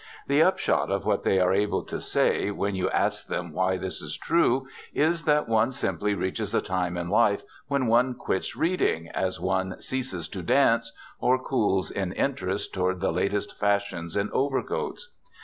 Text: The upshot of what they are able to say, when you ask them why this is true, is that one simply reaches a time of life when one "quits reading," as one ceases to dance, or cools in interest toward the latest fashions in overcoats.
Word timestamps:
The 0.25 0.41
upshot 0.41 0.89
of 0.89 1.05
what 1.05 1.21
they 1.21 1.39
are 1.39 1.53
able 1.53 1.83
to 1.83 2.01
say, 2.01 2.49
when 2.49 2.73
you 2.73 2.89
ask 2.89 3.27
them 3.27 3.53
why 3.53 3.77
this 3.77 4.01
is 4.01 4.17
true, 4.17 4.67
is 4.95 5.25
that 5.25 5.47
one 5.47 5.71
simply 5.71 6.15
reaches 6.15 6.55
a 6.55 6.59
time 6.61 6.97
of 6.97 7.07
life 7.07 7.43
when 7.67 7.85
one 7.85 8.15
"quits 8.15 8.55
reading," 8.55 9.09
as 9.09 9.39
one 9.39 9.79
ceases 9.79 10.27
to 10.29 10.41
dance, 10.41 10.91
or 11.19 11.37
cools 11.37 11.91
in 11.91 12.13
interest 12.13 12.73
toward 12.73 12.99
the 12.99 13.11
latest 13.11 13.59
fashions 13.59 14.15
in 14.17 14.31
overcoats. 14.31 15.13